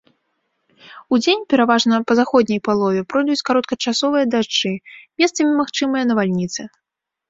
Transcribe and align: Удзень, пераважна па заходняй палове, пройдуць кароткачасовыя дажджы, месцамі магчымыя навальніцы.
Удзень, 1.15 1.43
пераважна 1.55 1.95
па 2.13 2.17
заходняй 2.21 2.61
палове, 2.69 3.01
пройдуць 3.13 3.39
кароткачасовыя 3.53 4.25
дажджы, 4.33 4.71
месцамі 5.23 5.51
магчымыя 5.63 6.03
навальніцы. 6.13 6.61